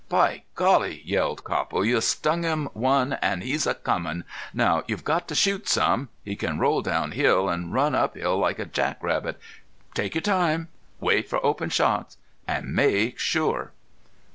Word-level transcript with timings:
"By 0.09 0.41
Golly!" 0.55 1.03
yelled 1.05 1.43
Copple. 1.43 1.85
"You 1.85 2.01
stung 2.01 2.41
him 2.41 2.69
one 2.73 3.13
an' 3.21 3.41
he's 3.41 3.67
comin'!... 3.83 4.23
Now 4.51 4.81
you've 4.87 5.03
got 5.03 5.27
to 5.27 5.35
shoot 5.35 5.67
some. 5.69 6.09
He 6.25 6.35
can 6.35 6.57
roll 6.57 6.81
down 6.81 7.11
hill 7.11 7.47
an' 7.51 7.69
run 7.71 7.93
up 7.93 8.17
hill 8.17 8.39
like 8.39 8.57
a 8.57 8.65
jack 8.65 8.97
rabbit. 9.03 9.39
Take 9.93 10.15
your 10.15 10.23
time 10.23 10.69
wait 10.99 11.29
for 11.29 11.45
open 11.45 11.69
shots 11.69 12.17
an' 12.47 12.73
make 12.73 13.19
sure!" 13.19 13.73